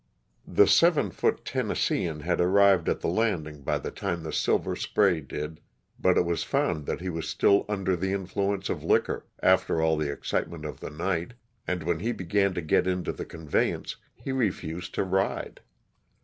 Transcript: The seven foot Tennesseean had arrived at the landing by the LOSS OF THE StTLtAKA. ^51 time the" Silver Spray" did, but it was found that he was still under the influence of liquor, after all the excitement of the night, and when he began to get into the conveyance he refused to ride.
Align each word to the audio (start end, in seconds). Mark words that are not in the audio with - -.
The 0.47 0.65
seven 0.65 1.11
foot 1.11 1.45
Tennesseean 1.45 2.21
had 2.21 2.41
arrived 2.41 2.89
at 2.89 3.01
the 3.01 3.07
landing 3.07 3.61
by 3.61 3.77
the 3.77 3.89
LOSS 3.89 3.89
OF 3.89 3.93
THE 3.93 3.99
StTLtAKA. 3.99 4.01
^51 4.01 4.01
time 4.15 4.23
the" 4.23 4.33
Silver 4.33 4.75
Spray" 4.75 5.21
did, 5.21 5.61
but 5.99 6.17
it 6.17 6.25
was 6.25 6.43
found 6.43 6.85
that 6.87 7.01
he 7.01 7.09
was 7.09 7.29
still 7.29 7.65
under 7.69 7.95
the 7.95 8.11
influence 8.11 8.69
of 8.69 8.83
liquor, 8.83 9.27
after 9.43 9.79
all 9.79 9.97
the 9.97 10.11
excitement 10.11 10.65
of 10.65 10.79
the 10.79 10.89
night, 10.89 11.35
and 11.67 11.83
when 11.83 11.99
he 11.99 12.13
began 12.13 12.55
to 12.55 12.61
get 12.61 12.87
into 12.87 13.11
the 13.11 13.25
conveyance 13.25 13.97
he 14.15 14.31
refused 14.31 14.95
to 14.95 15.03
ride. 15.03 15.61